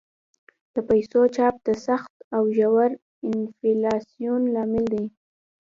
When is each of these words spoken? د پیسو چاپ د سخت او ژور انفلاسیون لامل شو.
د 0.73 0.75
پیسو 0.87 1.21
چاپ 1.35 1.55
د 1.67 1.69
سخت 1.85 2.13
او 2.35 2.43
ژور 2.57 2.89
انفلاسیون 3.29 4.41
لامل 4.53 4.85
شو. 5.03 5.05